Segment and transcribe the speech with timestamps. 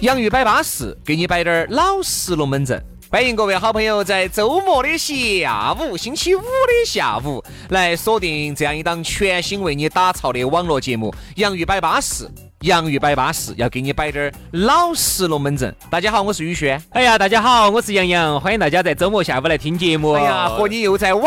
[0.00, 2.80] 洋芋摆巴士，给你摆点儿老实龙门阵。
[3.10, 12.24] 欢迎各位好朋友在周末的下午、星期五的下午来锁定这样一档全新为你打造的网络节目《洋芋摆巴士》。
[12.60, 15.74] 洋芋摆巴士，要给你摆点儿老实龙门阵。
[15.90, 16.80] 大家好，我是宇轩。
[16.90, 20.12] 哎呀，大家好，我是杨洋，欢迎大家在周末下午来听节目。
[20.12, 21.24] 哎呀，和你又在网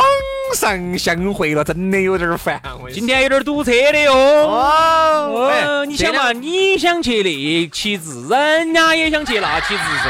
[0.54, 2.62] 上相会了，真的有点烦。
[2.94, 4.14] 今天有点堵车的哟。
[4.14, 10.10] 哦，你想嘛，你想去那骑自，人家也想去那骑自噻。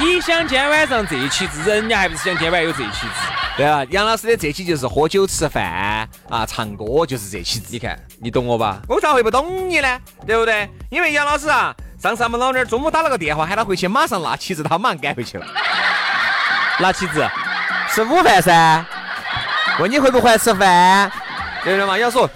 [0.00, 3.08] 你想今天晚上这一期字，人家还不是想今天晚上有这一期字？
[3.56, 7.68] 对啊，杨老师的这期就是喝酒吃饭啊，唱歌就是这期字。
[7.70, 8.80] 你看，你懂我吧？
[8.86, 9.98] 我咋会不懂你呢？
[10.26, 10.68] 对不对？
[10.90, 15.46] 因为杨老师啊，上次我们老娘中午打了个电话，喊他回去马上拿旗子，他马上赶回去了。
[16.78, 17.26] 拿旗子？
[17.90, 18.84] 吃午饭噻？
[19.78, 21.10] 问你会不会吃饭？
[21.64, 21.98] 对不对嘛？
[21.98, 22.28] 要说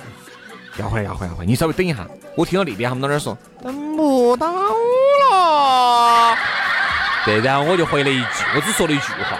[0.78, 1.46] 要回来，要回来，要回来。
[1.46, 6.36] 你稍微等一下，我听到那边他们老儿说等不到了。
[7.24, 9.38] 对，然后我就回了一句，我只说了一句话，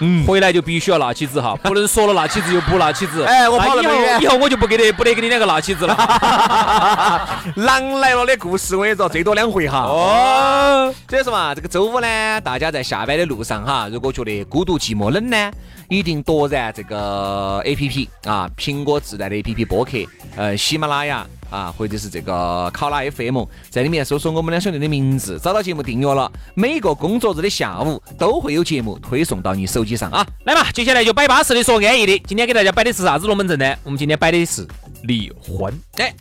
[0.00, 3.22] 嗯，回来就必须要拿起子哈， 不能说了拿起子就不拿起子。
[3.24, 5.94] 哎，我跑了以后以后我就不给你不得给你两个拿起子了。
[7.56, 9.78] 狼来了的故事我也知道，最多两回哈。
[9.78, 15.50] 哦，所以说嘛，这个周五呢，大家在下班的路上哈，如果觉得孤独寂寞冷呢，
[15.88, 19.98] 一定夺燃这个 A P P 啊，苹果自带的 A P P 播客，
[20.36, 21.26] 呃，喜马拉雅。
[21.50, 30.26] 啊，或者是这个考拉 FM，在里面搜索我们两兄弟的名字，找到节目订阅了，每个工作日的下午都会有节目推送到你手机上啊。
[30.46, 32.18] 来嘛，接下来就摆巴适的说安逸的。
[32.26, 33.72] 今天给大家摆的是啥子龙门阵呢？
[33.84, 34.66] 我们今天摆的是
[35.04, 35.72] 离婚。
[35.98, 36.12] 哎，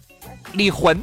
[0.51, 1.01] 离婚。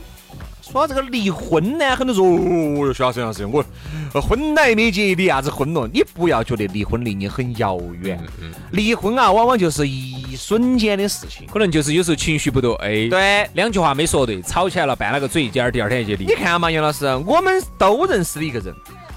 [0.70, 5.88] 说这个离婚呢，很多说哦，徐老师，徐老师，我婚还没结，离啥子婚了？
[5.92, 8.22] 你不要觉得离婚离你很遥远，
[8.70, 16.24] 离婚啊，往往就是一瞬间的事情，可能就是有时候情绪不对，对，两句话没说对，吵起来了，拌了个嘴，第二第二天就离。
[16.24, 18.72] 你看嘛，杨老师，我们都认识的一个人，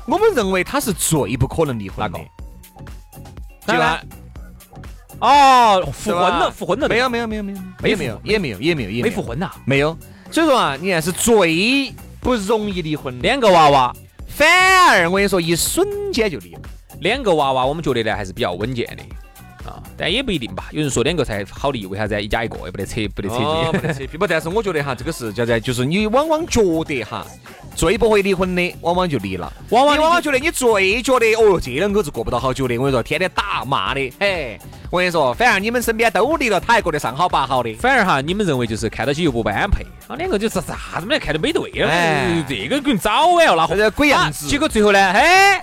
[0.07, 2.19] 我们认为他是最不可能离婚的，
[3.67, 3.99] 哪个？
[5.19, 6.89] 哦，复婚了，复婚了？
[6.89, 9.95] 没有，没有，没有，没有，没有，没有，也没有，也没有，也没复婚呐，没有。
[10.33, 13.95] 所以说啊，你看是最不容易离婚，两个娃娃，
[14.27, 16.61] 反而我跟你说，一瞬间就离了。
[17.01, 20.69] 两个娃娃，我们觉得呢还是比较稳健的啊，但也不一定吧。
[20.71, 22.19] 有人说两个才好离，为啥子？
[22.19, 24.17] 一家一个也不得扯，不得扯皮，不得扯皮。
[24.17, 27.23] 不，但是我觉得哈，这个是叫啥，就是你往往觉得哈。
[27.75, 29.51] 最不会离婚的，往往就离了。
[29.69, 32.77] 往往你往往觉得你最觉得，哦哟，这两口子过不到好久的。
[32.77, 34.59] 我跟你说，天天打骂的，嘿。
[34.89, 37.73] 我跟你说，反而你们身边都离了，他还过得上好八好的。
[37.75, 41.87] 反而哈，你们认为就是看到起又不般配，啊，两个就是啥子没，看都没对了。
[41.89, 44.47] 哎，这个跟早晚要拉这鬼样子。
[44.47, 45.19] 结果最后呢，嘿，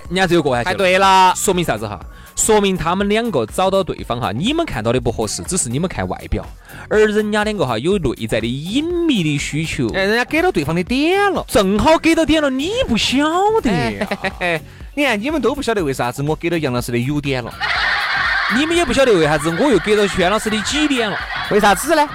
[0.09, 0.71] 人家只有过下去。
[0.71, 2.01] 哎，对了，说明啥子哈？
[2.41, 6.43] 说明他们两个找到对方哈，你们看到的不合适，只是你们看外表，
[6.89, 9.89] 而人家两个哈有内在的隐秘的需求。
[9.95, 13.19] 哎，人家给到对方的点了，正好给到点了，你不晓
[13.63, 13.71] 得。
[14.97, 17.53] 你看，你们都不晓得为啥子我给到杨老师的优点了。
[18.57, 21.19] 你们也不晓得为啥子我又给到轩老师的几点了？
[21.51, 22.09] 为啥子呢？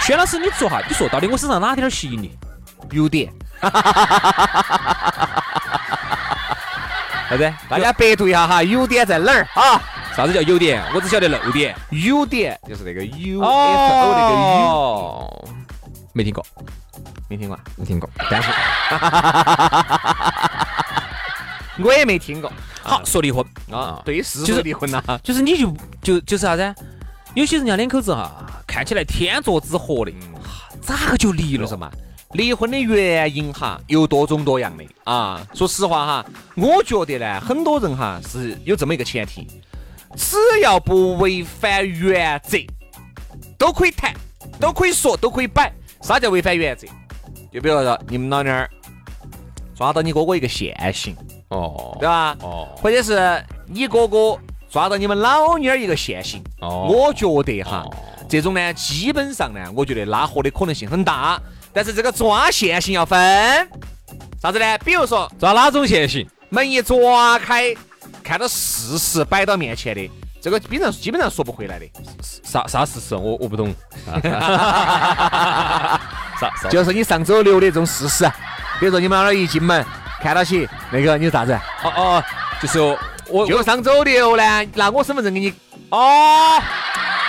[0.00, 2.32] 轩老师，你说哈，你说到底我身上哪点吸引你？
[2.92, 3.30] 优点。
[7.30, 7.54] 啥子？
[7.68, 9.80] 大家百度一下哈，优点在哪儿啊？
[10.16, 10.82] 啥子叫优点？
[10.92, 11.72] 我只晓得漏点。
[11.90, 15.54] 优点就是那个 U F O 那个 U，
[16.12, 16.44] 没听过，
[17.28, 18.10] 没听过，没听过。
[18.28, 18.50] 但是，
[21.84, 22.52] 我也没听过。
[22.82, 26.74] 好，说离婚啊，对，是就是离婚呐，就是你就就就是啥子？
[27.34, 28.32] 有些人家两口子哈，
[28.66, 30.12] 看起来天作之合的，
[30.82, 31.64] 咋个就离了？
[31.64, 31.88] 是嘛？
[32.32, 35.44] 离婚的原因哈，有多种多样的啊。
[35.52, 39.46] 说实话哈，我觉得呢，很多人哈是有这么一个前提，
[40.16, 42.58] 只要不违反原则，
[43.58, 44.14] 都可以谈，
[44.60, 45.72] 都可以说，都可以摆。
[46.00, 46.86] 啥叫违反原则？
[47.52, 48.70] 就比如说你们老娘儿
[49.76, 51.16] 抓到你哥哥一个现行。
[51.48, 52.36] 哦，对吧？
[52.42, 54.38] 哦，或者是你哥哥
[54.70, 57.84] 抓到你们老妞儿一个现行，哦，我觉得哈，
[58.28, 61.42] 这种呢，基本上呢，我觉得拉合的可能性很大。
[61.72, 63.68] 但是这个抓现行要分
[64.42, 64.78] 啥子呢？
[64.78, 66.26] 比如说抓哪种现行？
[66.48, 67.74] 门一抓开，
[68.24, 70.10] 看到事实摆到面前的，
[70.42, 71.86] 这个基本上基本上说不回来的。
[72.42, 73.14] 啥啥事实？
[73.14, 73.72] 我我不懂。
[76.40, 76.50] 啥？
[76.70, 78.24] 就是你上周六的这种事实。
[78.80, 79.84] 比如说你们那儿一进门
[80.22, 81.52] 看到起那个你是啥子？
[81.84, 82.24] 哦哦，
[82.60, 82.80] 就是
[83.28, 84.42] 我就上周六呢，
[84.74, 85.54] 拿我身份证给你。
[85.90, 86.60] 哦，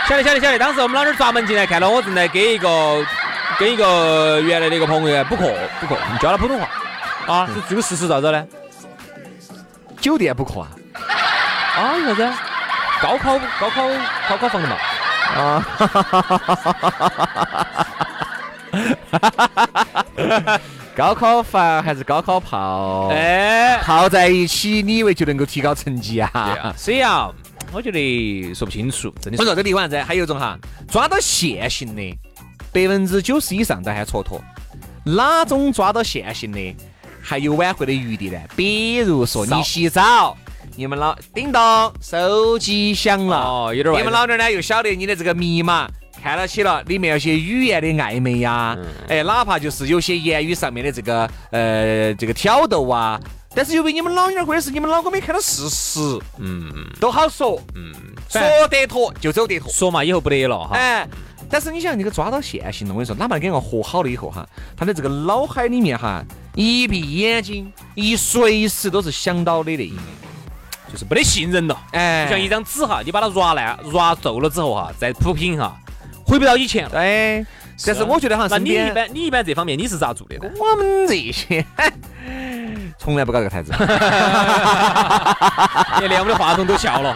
[0.07, 3.05] 晓得晓得晓得，当时我们老儿抓门进来，看到我正在给一个
[3.61, 5.43] 跟一个原来的一个朋友补课
[5.79, 6.67] 补课，教他普通话
[7.31, 8.43] 啊，这这个事实咋子呢？
[9.99, 10.69] 酒店补课啊？
[11.77, 11.93] 啊？
[12.07, 12.27] 啥子？
[13.03, 13.87] 高考高考
[14.27, 14.75] 高考房的嘛？
[15.37, 15.63] 啊！
[20.97, 23.09] 高考房还是高考炮？
[23.09, 26.73] 哎，泡在一起，你以为就能够提高成绩啊？
[26.75, 27.29] 所以啊，
[27.71, 29.13] 我觉得说不清楚。
[29.21, 30.57] 真的，我说这例外子，还有一种哈，
[30.91, 32.17] 抓到现行的，
[32.71, 34.39] 百分之九十以上都还蹉跎。
[35.03, 36.75] 哪种抓到现行的，
[37.21, 38.39] 还有挽回的余地呢？
[38.55, 40.37] 比如说你洗澡，
[40.75, 41.61] 你们老叮咚，
[42.01, 45.89] 手机响了，哦，有点你们老娘呢又晓得你的这个密码。
[46.21, 48.77] 看到起了，里面有些语言的暧昧呀，
[49.07, 53.19] 哎，哪怕就是有些言语上面的这个呃这个挑逗啊，
[53.55, 55.99] 但是由于你们老娘或者是你们老公没看到事实，
[56.37, 57.91] 嗯，都好说，嗯，
[58.39, 61.07] 说得脱就走得脱，说嘛以后不得了哈，哎，
[61.49, 64.47] 但是你想这个抓到现行了，我跟你说，哪怕跟个和好了以后哈，
[64.77, 66.23] 他的这个脑海里面哈，
[66.55, 70.01] 一闭眼睛，一随时都是想到的那一面，
[70.91, 75.77] 就是没得信任了，哎，就像一张纸哈，你把它抓烂、抓皱了之后哈，再铺平哈。
[76.23, 77.45] 回不到以前了，哎，
[77.85, 80.49] 但是我觉得哈，那你一般你一般这方面你是咋做的呢？
[80.57, 81.65] 我们这些
[82.97, 83.71] 从来不搞这个台子，
[86.07, 87.15] 连我们的话筒都笑了，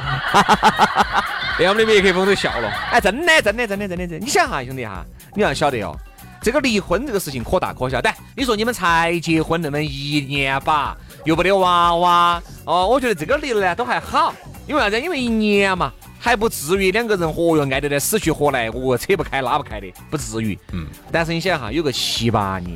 [1.60, 2.70] 连我们的麦克风都笑了。
[2.92, 4.22] 哎，真的，真的，真的，真的，真。
[4.22, 5.96] 你想哈，兄弟哈，你要晓得哦，
[6.42, 8.02] 这个离婚这个事情可大可小。
[8.02, 14.34] 但你说你们才结婚那么一年吧，又不得娃娃，哦，我觉得这个离了呢都还好，
[14.68, 15.00] 因为啥子？
[15.00, 15.92] 因为一年嘛。
[16.18, 20.58] 还不至于两个人哦哟爱得来死去活来，我扯不开拉不开的，不至于。
[20.72, 20.88] 嗯。
[21.12, 22.76] 但是你想哈，有个七八年、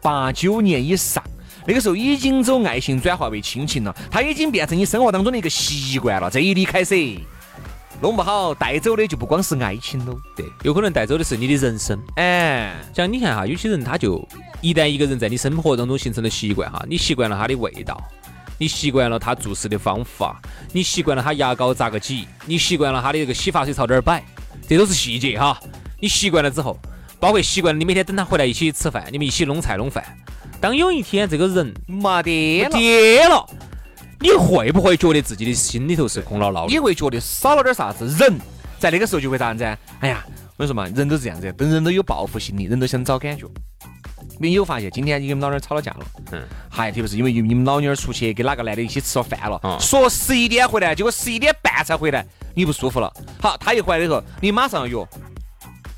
[0.00, 1.22] 八九年以上，
[1.68, 6.30] 那个时候已经走爱情转化为亲情了，它已经变成你生活当中的一个习惯了。
[6.30, 7.20] 这一离开噻，
[8.00, 12.00] 弄不好带走的就不光是爱情喽，对，有可能带走的是你的人生。
[12.16, 14.26] 哎，像你看哈，有些人他就
[14.62, 18.02] 一旦一个人在你生活当中形成了习惯哈，你习惯了他的味道。
[18.56, 20.40] 你习惯了他做事的方法，
[20.72, 24.24] 你习惯了他牙膏咋个挤，你习惯了他的这个洗发水朝哪儿摆，
[24.66, 25.60] 这都是细节哈。
[26.00, 26.78] 你习惯了之后，
[27.20, 30.02] 包括习惯了你每天等他回来一起吃饭，你们一起弄菜弄饭。
[30.60, 33.46] 当有一天这个人没得了，了，
[34.20, 36.72] 你会不会觉得自己的心里头是空落落的？
[36.72, 38.06] 你会觉得少了点啥子？
[38.18, 38.38] 人
[38.78, 39.64] 在那个时候就会咋样子？
[40.00, 40.24] 哎呀，
[40.56, 43.46] 我跟你说嘛，人都是这样子，等人都有报复心理，人都想找感觉。
[44.40, 46.06] 你有发现，今天你跟你们老娘吵了架了？
[46.32, 53.12] 嗯，还特别是因为你们老娘出去跟哪个男的一起吃了饭了，说十一点回来，结果十一点半才回来，你不舒服了。
[53.40, 54.96] 好，他一回来以后，你马上约，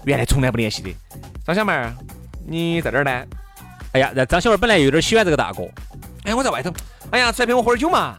[0.04, 0.90] 原来从来不联系的。
[1.46, 1.94] 张小妹儿，
[2.46, 3.24] 你在哪儿呢？
[3.92, 5.64] 哎呀，那张小二本来有点喜欢这个大哥，
[6.24, 6.72] 哎，我在外头。
[7.10, 8.16] 哎呀，出来陪我喝点酒嘛。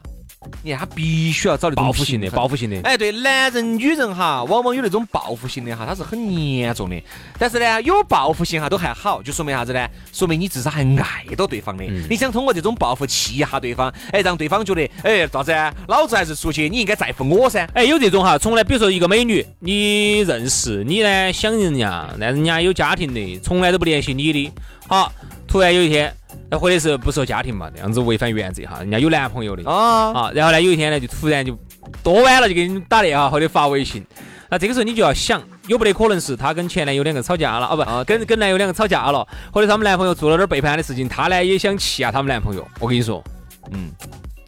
[0.63, 2.75] 你看他必须要找那种报复性的，报复性的。
[2.81, 6.99] 哎，对，男人、女人哈，往往有那种报复性的哈，他是很严重的。
[7.37, 9.87] 但是呢，有报复性哈都还好，就说明啥子呢？
[10.11, 11.83] 说明你至少还爱到对方的。
[12.09, 15.53] 你想通过这种报复气一下对方，哎，让对方觉得，哎，咋子？
[15.87, 17.69] 老子还是出去，你应该在乎我噻。
[17.75, 24.51] 哎，有这种哈，从来比如说一个美女，你认识，你呢想人家，但人家有家庭的，从来都不联系你的。
[24.87, 25.09] 好，
[25.51, 26.11] 突然有一天。
[26.49, 31.57] 那或者是不说家庭嘛，这样子违反原则哈，人家有男朋友的啊啊，然后呢有一天呢就突然就
[32.03, 34.05] 多晚了就给你打电话或者发微信，
[34.49, 42.67] 那这个时候你就要想，有不得可能是他跟前男友两个吵架了，哦不，啊跟跟男友两个吵架了，或者他们男朋友做了点背叛的事情，他呢也想气下他们男朋友。
[42.79, 43.23] 我跟你说，
[43.71, 43.89] 嗯，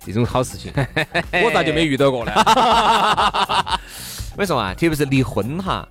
[0.05, 0.73] 这种好事情
[1.31, 2.33] 我咋就没遇到过呢？
[4.35, 4.73] 为什么啊？
[4.73, 5.87] 特别是离婚哈，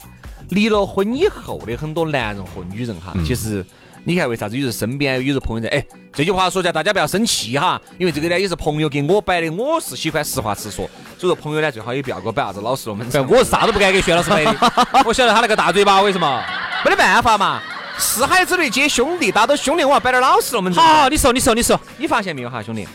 [0.50, 3.64] 离了婚以后的很多男人和女人哈，其实。
[4.04, 5.68] 你看为啥子有时身边有时朋友在？
[5.68, 13.24] 哎，这句话说起来大家不要生气哈，因为这个呢也是朋友给我摆的，我是喜欢实话实说，所以说朋友呢最好也不要给我摆啥子老实龙门阵。
[13.28, 14.52] 我啥都不敢给薛老师摆的，
[15.06, 16.44] 我晓得他那个大嘴巴为什么？
[16.84, 17.62] 没得办法嘛，
[17.96, 20.82] 四海之内皆兄弟，大家都兄弟，我要摆点老实龙门阵。
[20.82, 22.88] 好，你说，你说，你说，你发现没有哈，兄弟？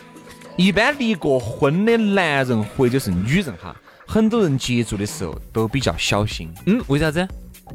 [0.57, 3.73] 一般离过婚的男人或者是女人哈，
[4.05, 6.53] 很多人接触的时候都比较小心。
[6.65, 7.25] 嗯，为啥子？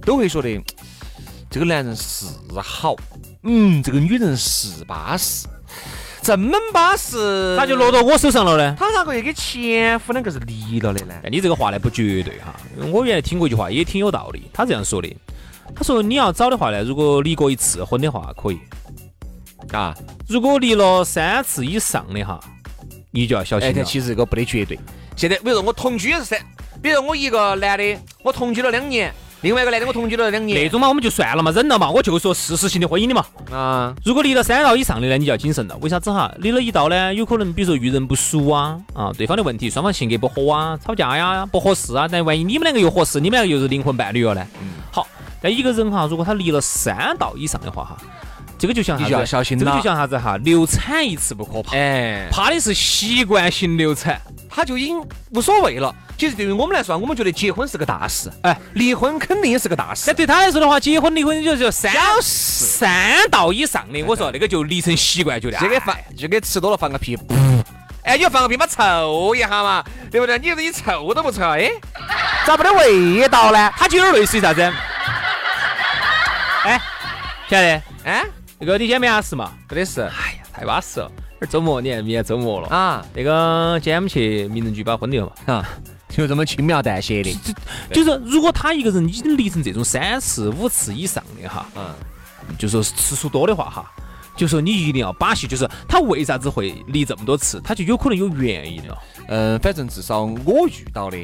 [0.05, 0.63] 都会说的。
[1.53, 2.25] 这个男人是
[2.63, 2.97] 好，
[3.43, 5.47] 嗯，这个女人是巴适，
[6.23, 8.75] 这么巴适，咋就落到我手上了呢？
[8.79, 11.15] 他咋个又跟前夫两个是离了的呢？
[11.31, 12.59] 你这个话呢不绝对哈，
[12.91, 14.45] 我原来听过一句话，也挺有道理。
[14.51, 15.15] 他这样说的，
[15.77, 18.59] 他说你要找的话呢，如果离过一次婚的话可以，
[19.73, 19.95] 啊，
[20.27, 22.41] 如果离了三次以上的哈，
[23.11, 23.85] 你就要小心了。
[23.85, 24.79] 其实这个不得绝对。
[25.17, 26.41] 现在比如说我同居是三，
[26.81, 29.13] 比如我一个男的，我同居了两年。
[29.43, 33.27] 另外一个男的我同居了两年那种嘛，我们就算了嘛，忍了嘛，我就说事实性的婚姻的嘛。
[33.51, 35.77] 啊，如果离了三道以上的呢，你就要谨慎了。
[35.81, 36.33] 为啥子哈？
[36.39, 42.07] 离了一道呢，有可能比如说遇人不淑啊，啊，对方的问题，双方性格不合啊，吵架呀，不合适啊。
[42.11, 44.47] 但万一你们两个又合适，你们两个又是灵魂伴侣了呢？
[44.93, 45.09] 好，
[45.41, 47.97] 但一个人哈，如果他离了三道以上的话哈，
[48.57, 49.27] 这个就像啥子？
[49.27, 50.37] 小心了这个就像啥子哈？
[50.37, 54.21] 流产一次不可怕，哎，怕的是习惯性流产。
[54.55, 55.93] 他就已经无所谓了。
[56.23, 60.15] 其实对于我们来说，我们觉得结婚是个大事，哎，离婚肯定也是个大事但。
[60.15, 67.19] 对他来说的话，结婚离婚就是三小三道以上的，我说那个就离成习惯，就得就给哎放，就给吃多了放个屁，
[68.05, 70.39] 哎，你要放个屁嘛，臭一下嘛，对不对？
[70.39, 71.69] 你你臭都不臭，哎，
[72.47, 73.73] 咋没得味道呢？
[73.77, 74.63] 他就有点类似于啥子？
[76.63, 76.81] 哎，
[77.49, 77.83] 晓得？
[78.07, 78.25] 哎，
[78.61, 79.51] 那个你今天没啥事嘛？
[79.69, 81.11] 真的是哎呀，太巴适了！
[81.41, 82.69] 这周末你看，明天周末了。
[82.69, 85.55] 啊那个今天我们去民政局把婚离了嘛？
[85.55, 85.69] 啊，
[86.15, 87.35] 就这么轻描淡写的，
[87.91, 91.95] 就是如果他一个人已经离成这种三次、五次以上的哈，嗯，
[92.59, 93.91] 就说次数多的话哈，
[94.37, 98.99] 就说你一定要把戏，就是他为啥子会离这么多次，他就有可能有原因了。
[99.29, 101.17] 嗯，反正至少我遇到的，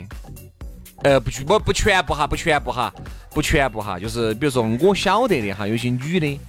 [1.03, 2.93] 呃，不全不不全部哈，不全部哈，
[3.31, 6.41] 不全部哈，就是比如说我晓得的哈，有些女的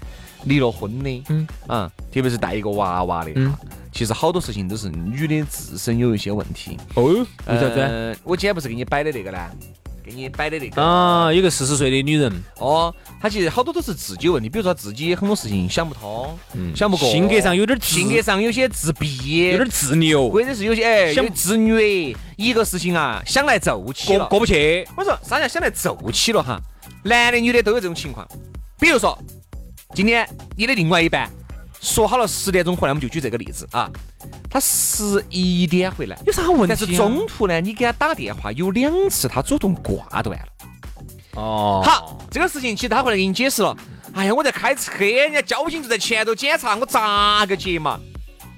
[0.46, 1.46] 离了婚的，嗯。
[1.68, 3.52] 啊，特别是带一个娃娃的，嗯。
[3.52, 3.60] 哈，
[4.00, 6.78] 其实好多事情都是女的自身有一些问题。
[6.94, 7.04] 哦，
[7.48, 7.82] 为啥子？
[7.82, 9.38] 呃我今天不是给你摆的那个呢？
[10.02, 24.28] 给你摆的那个啊，有个四十岁的女人，哦，她其实好多都是自己问题，比如说自己很多事情想不通，嗯想不过，性格上有点自性格上有些自闭，有点自牛，或者是有些哎想有自虐，一个事情啊想来奏起过了。
[24.28, 24.88] 过不去。
[24.96, 26.58] 我说啥叫想来奏起了哈？
[27.04, 28.26] 男的女的都有这种情况。
[28.80, 29.22] 比如说，
[29.94, 30.26] 今天
[30.56, 31.30] 你的另外一半
[31.82, 33.90] 说好了十点钟回来，我们就举这个例子啊，
[34.50, 36.66] 他十一点回来，有啥问题、啊？
[36.68, 40.46] 但是中途呢，你给他打电话有两次，他主动挂断了。
[41.36, 43.76] 哦，好，这个事情其实他回来给你解释了。
[44.14, 48.00] 哎呀，我在开车，人家交警就在前头检查，我咋个接嘛？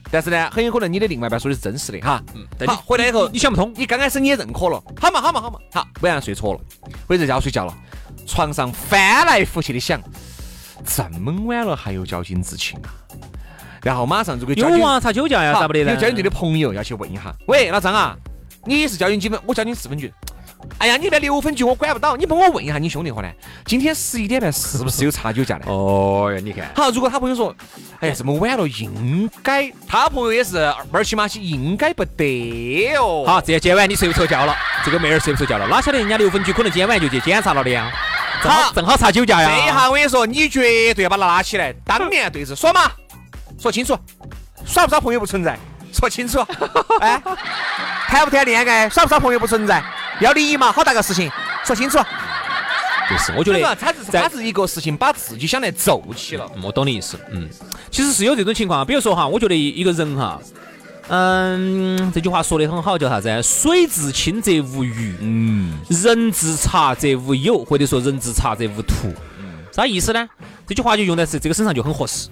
[0.09, 2.21] 但是呢，很有可能你的另外一半说的是真实的哈。
[2.33, 6.59] 嗯，但好，回来以后你想不通，你刚开始你也认可了，好嘛好嘛好嘛，好，晚上睡错了，
[7.07, 7.77] 或者要睡觉了，
[8.25, 10.01] 床上翻来覆去的想，
[10.83, 12.89] 这么晚了还有交警执勤啊？
[13.83, 15.93] 然后马上就给交警有啊，查酒驾呀，咋不得呢？
[15.93, 18.15] 有交警队的朋友要去问一下，喂，老张啊，
[18.65, 19.39] 你是交警几分？
[19.45, 20.13] 我交警四分局。
[20.77, 23.27] 哎呀，你那六分局我管不到，你帮我问一下你兄弟伙呢？
[23.65, 25.65] 今天十一点半是不是有查酒驾呢？
[25.65, 27.53] 哦呀，你看，好，如果他朋友说，
[27.99, 33.23] 哎呀，这么晚了，应该他朋友也是二儿起码起，应该不得哦。
[33.25, 37.91] 好，这今晚你睡不着觉了，这个妹儿睡不着觉了，哪晓得人家六分局可能今天晚上就去检查了的呀？
[38.43, 39.49] 正好好正好查酒驾呀。
[39.49, 42.91] 这一下我跟你说，你绝对要把他拉起来，当面对质，说嘛，
[43.61, 43.95] 说清楚，
[44.65, 45.55] 耍不耍朋友不存在，
[45.93, 46.39] 说清楚，
[46.99, 47.21] 哎，
[48.07, 49.83] 谈不谈恋爱，耍不耍朋友不存在，
[50.19, 51.29] 要离嘛，好大个事情，
[51.63, 51.99] 说清楚。
[53.07, 56.49] 就是，我觉得他只是在他是一个事情，把自己想来皱起了。
[56.55, 57.47] 嗯我懂你意思，嗯，
[57.91, 60.39] 其实是有这种情况，比如说哈，我觉得一一个人哈，
[61.09, 63.43] 嗯，这句话说的很好，叫啥子？
[63.43, 69.13] 水至清则无鱼，嗯，人至察则无友，或者说人至察则无徒。
[69.71, 70.27] 啥意思呢？
[70.65, 72.27] 这句话就用在是这个身上就很合适。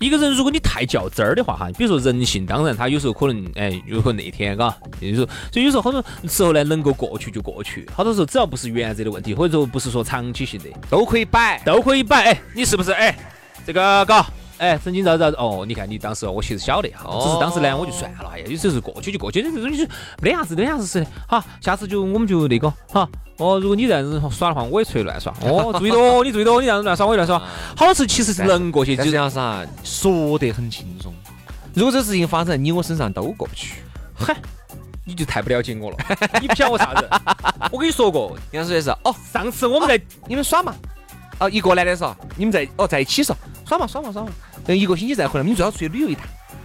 [0.00, 11.60] 一个人如果你太较真儿的话哈，比如说人性，当然他有时候可能哎，有可能那天嘎，就是说所以有时候很多时候呢，能够过去就过去，好多时候只要不是原则的问题，或者说不是说长期性的，都可以摆。
[11.64, 12.26] 都可以摆。
[12.26, 13.18] 哎，你是不是哎
[13.66, 14.24] 这个嘎？
[14.58, 19.86] 哎，曾经咋咋哦，你看你当时我其实晓得哈，只是当时呢我就算了，哎呀，有时候是过去就过去，这种就
[20.20, 21.06] 没啥子，没啥子事的。
[21.28, 23.08] 好，下次就我们就那个哈。
[23.36, 25.32] 哦，如果你这样子耍的话，我也出去乱耍。
[25.42, 27.38] 哦，注意哦，你注意哦，你这样子乱耍，我也乱耍。
[27.76, 31.14] 好多事其实是能过去，就这样子啊，说得很轻松。
[31.72, 33.76] 如果这事情发生在你我身上，都过不去。
[34.16, 34.34] 嗨，
[35.04, 35.96] 你就太不了解我了。
[36.40, 37.08] 你不晓得我啥子？
[37.70, 40.74] 我跟你说过，杨师也是，哦，上次我们在你们耍嘛？
[41.38, 44.30] 哦，一过来的时候，你们在哦在一起时候耍嘛耍嘛耍嘛。
[44.64, 46.24] 等，一个星期再回来，你们最好出去旅游一趟。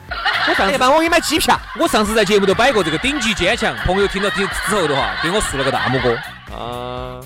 [0.10, 1.60] 哎，我上次帮我给你买机票。
[1.80, 6.16] 我上次在节目都摆过这个顶级坚强，朋友听了之之后的话，给我竖了个大拇哥。
[6.56, 7.20] 啊，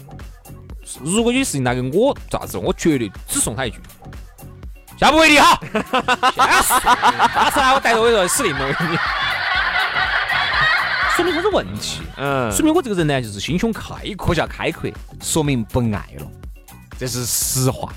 [1.04, 3.80] 如果有事情拿给我咋子，我绝对只送他一句：
[4.98, 5.60] 下不为例哈。
[6.36, 8.98] 下次呢我带着我说死定了，我跟你。
[11.16, 14.36] 说明他是问题，嗯，说明我这个人呢就是心胸开阔不。
[14.36, 16.28] 叫开阔，说明不爱了，
[16.98, 17.92] 这是实话。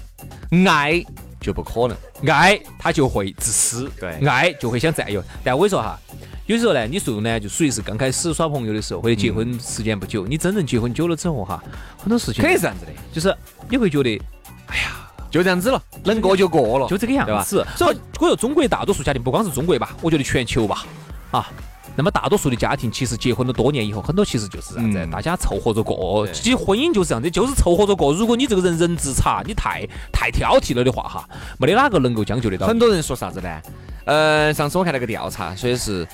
[0.67, 1.05] 爱
[1.41, 1.97] 就不可能。
[2.33, 5.23] 爱他就会自私，对爱就会想占有。
[5.43, 5.99] 但我跟你说哈，
[6.47, 11.63] 有时候呢，你说呢，就属于是刚开始耍朋友的时候，或者结婚时间不久，你真正结婚久了之后哈，
[11.99, 13.35] 很多事情肯定是这样子的，就是
[13.69, 14.21] 你会觉得
[14.67, 17.65] 哎呀就这样子了，能过就过了，就这个样对吧子。
[17.77, 20.85] 所以我觉得中国大多数家庭，不光是中国吧，我觉得全球吧，
[21.31, 21.49] 啊，
[21.97, 26.27] 那么大多数的家庭其实结婚了多年以后，很多其实就是这样子，大家凑合着过。
[26.29, 28.13] 其实婚姻就是这样子，就是凑合着过。
[28.13, 31.29] 如果你这个人人质差，你太太挑剔了的话哈，
[31.59, 32.67] 没得哪个能够将就得到。
[32.67, 33.63] 很多人说啥子呢？
[34.07, 36.07] 呃，上次我看了个调查，说的是，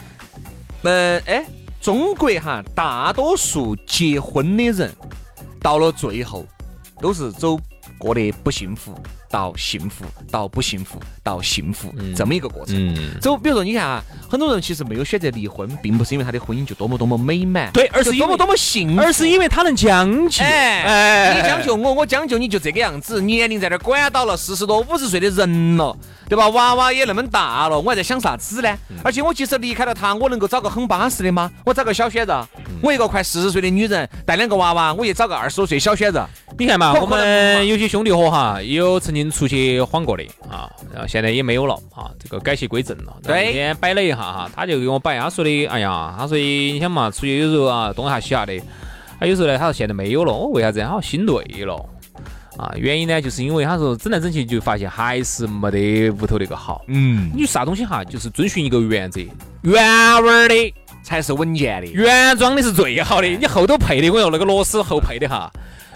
[0.82, 1.44] 呃，哎，
[1.80, 4.92] 中国哈，大多数结婚的人
[5.60, 6.44] 到了最后
[7.00, 7.58] 都是走
[7.98, 8.94] 过得不幸福。
[9.28, 12.96] 到幸福，到不幸福，到幸福，这么一个过程。
[13.20, 14.00] 走，比如说你看啊，
[14.30, 20.44] 很多人其实没有选择离婚，并不是因为他的婚姻就多么多么美满，对，而是多么多么幸福，而是因为他能将就。
[20.44, 23.20] 哎，你将就我，我将就你，就这个样子。
[23.20, 25.94] 年龄在那管到了，四十多、五十岁的人了，
[26.28, 26.48] 对吧？
[26.50, 28.78] 娃娃也那么大了，我还在想啥子呢？
[29.02, 31.50] 而且我即使离开了他，我能够找个很巴适的吗？
[31.64, 32.46] 我找个小鲜肉，
[32.80, 36.24] 我一个快四十岁的女人带两个娃娃，我也找个二十多岁小鲜肉。
[36.56, 43.16] 你看嘛，我们有些兄弟伙哈，也有曾经出去晃过的啊，然后现在也没有了啊，这个改邪归正了。
[43.22, 43.46] 对。
[43.46, 48.58] 今天摆了一下哈，他就给我摆，他说的，哎呀，他说你想嘛，出去有时候啊，东下西下的，
[49.20, 50.80] 他有时候呢，他说现在没有了，我为啥子？
[50.80, 51.74] 他说心累了
[52.56, 56.84] 啊，原因呢，就是因为他说整来整去就发现还是没得屋头那个好。
[56.88, 57.30] 嗯。
[57.34, 59.20] 你啥东西哈，就是遵循一个原则，
[59.62, 63.28] 原味的才是稳健的，原装的是最好的。
[63.28, 65.50] 你后头配的，我用那个螺丝后配的哈。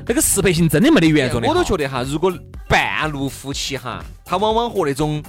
[0.07, 2.33] 那个适配性真的没得原装的，我都觉得哈，如果
[2.69, 5.23] 半路夫妻哈，他往往和那种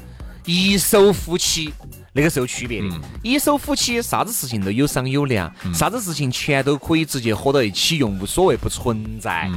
[0.46, 1.74] 一手夫妻
[2.14, 2.88] 那个是有区别的。
[3.24, 9.50] 一手夫妻啥子事情都有商有量，啥子事情钱都可以直接合到一起用，无所谓，不存在。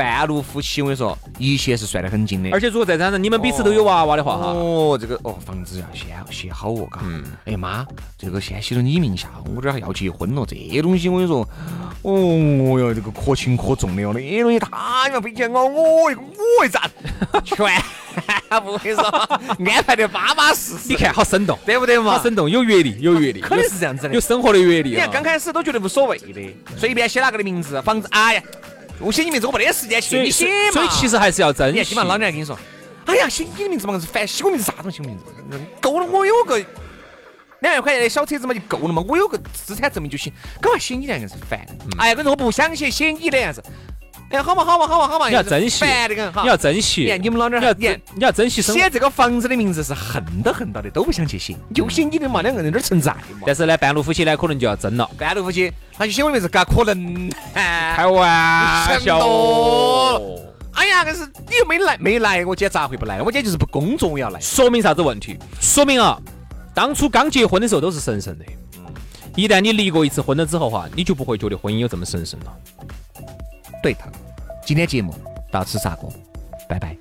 [0.00, 2.48] 半路夫妻，我跟你说，一切是算得很精的。
[2.52, 7.00] 而且如果再加上你们彼此都有娃娃的话，哈，哦，这个哦，房子要先写好哦，嘎。
[7.04, 7.22] 嗯。
[7.44, 11.46] 哎呀妈，这个先写到你名下，我这儿还要结婚了，这东西我跟你说，
[12.00, 16.90] 哦哟，这个可轻可重的哦，那东西他要费钱哦，我我一咋，
[17.44, 20.88] 全部跟你说安排的巴巴适适。
[20.88, 22.12] 你看好生动，对不对嘛？
[22.12, 24.90] 好生动，有阅历，有阅历， 肯定是这样子的，有生活的阅历。
[24.92, 28.42] 你看刚开始都觉得无所谓的，随便写哪个的名字，房子，哎呀。
[29.00, 30.72] 我写你名字，我没得时间写，你写嘛。
[30.72, 31.82] 所以其实还是要珍惜。
[31.84, 32.58] 起码老娘跟你说，
[33.06, 35.24] 哎呀，写你的名字嘛，是烦写我名字啥东西名字？
[35.80, 36.58] 够了，我有个
[37.60, 39.02] 两万块钱的小车子嘛，就够了嘛。
[39.08, 41.66] 我有个资产证明就行，干嘛写你两个是烦？
[41.98, 43.62] 哎呀，跟你说我不想写，写你的样子。
[44.30, 46.44] 哎，好嘛，好嘛，好嘛，好嘛，你要珍惜，烦的很。
[46.44, 47.02] 你要珍惜。
[47.02, 48.80] 你看你们老娘，你要你你要珍惜生活。
[48.80, 53.40] 写这个房子的名字是恨都恨到的，都不想去写，就写你的嘛，两个人有点存在嘛。
[53.44, 55.10] 但是呢，半路夫妻呢，可能就要争了。
[55.18, 57.28] 半路夫妻，那就写我名字，嘎可能？
[57.52, 59.18] 开玩笑。
[60.74, 63.20] 哎呀，可是你又没来，没来，我今天咋会不来？
[63.20, 64.40] 我今天就是不工作，我要来。
[64.40, 65.36] 说明啥子问题？
[65.60, 66.16] 说明啊，
[66.72, 68.44] 当初刚结婚的时候都是神圣的。
[68.78, 68.84] 嗯。
[69.34, 72.52] 一旦你离过一次婚了之后哈，你就不会觉得婚姻有这么神圣了。
[73.82, 74.10] 对头
[74.62, 75.14] 今天节目
[75.50, 76.12] 到此结束
[76.68, 76.96] 拜拜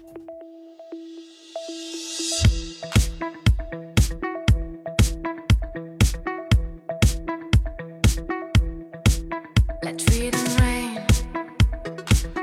[9.84, 11.06] Let freedom rain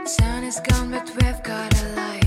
[0.06, 0.60] sun is
[1.16, 2.25] we've got a life